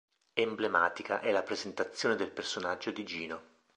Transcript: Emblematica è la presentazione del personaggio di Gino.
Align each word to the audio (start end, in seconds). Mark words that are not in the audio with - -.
Emblematica 0.33 1.19
è 1.21 1.29
la 1.31 1.43
presentazione 1.43 2.15
del 2.15 2.31
personaggio 2.31 2.89
di 2.89 3.03
Gino. 3.03 3.41